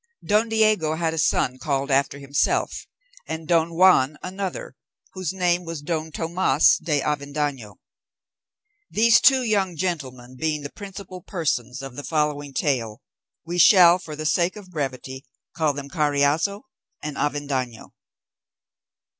Don 0.25 0.49
Diego 0.49 0.95
had 0.95 1.13
a 1.13 1.19
son 1.19 1.59
called 1.59 1.91
after 1.91 2.17
himself, 2.17 2.87
and 3.27 3.47
Don 3.47 3.75
Juan 3.75 4.17
another, 4.23 4.75
whose 5.13 5.31
name 5.31 5.63
was 5.63 5.83
Don 5.83 6.11
Tomas 6.11 6.79
de 6.79 7.01
Avendaño. 7.01 7.75
These 8.89 9.21
two 9.21 9.43
young 9.43 9.75
gentlemen 9.77 10.37
being 10.37 10.63
the 10.63 10.71
principal 10.73 11.21
persons 11.21 11.83
of 11.83 11.95
the 11.95 12.03
following 12.03 12.51
tale, 12.51 12.99
we 13.45 13.59
shall 13.59 13.99
for 13.99 14.15
the 14.15 14.25
sake 14.25 14.55
of 14.55 14.71
brevity 14.71 15.23
call 15.55 15.71
them 15.71 15.87
Carriazo 15.87 16.63
and 17.03 17.15
Avendaño. 17.15 17.91